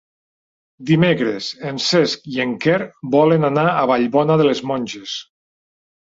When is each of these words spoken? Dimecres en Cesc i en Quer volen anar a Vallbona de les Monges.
Dimecres 0.91 1.49
en 1.71 1.75
Cesc 1.87 2.23
i 2.35 2.41
en 2.45 2.55
Quer 2.63 2.77
volen 3.15 3.45
anar 3.49 3.65
a 3.73 3.83
Vallbona 3.91 4.39
de 4.43 4.47
les 4.49 4.63
Monges. 4.71 5.13